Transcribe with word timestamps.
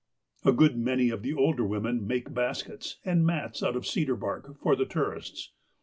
A 0.43 0.51
good 0.51 0.75
many 0.79 1.11
of 1.11 1.21
the 1.21 1.35
older 1.35 1.63
women 1.63 2.07
make 2.07 2.33
baskets 2.33 2.97
and 3.05 3.23
mats 3.23 3.61
out 3.61 3.75
of 3.75 3.85
cedar 3.85 4.15
bark, 4.15 4.57
for 4.57 4.75
the 4.75 4.85
tourists. 4.87 5.51